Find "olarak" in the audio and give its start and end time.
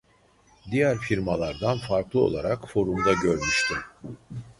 2.19-2.69